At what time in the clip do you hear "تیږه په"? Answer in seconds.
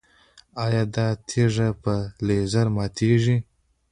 1.29-1.93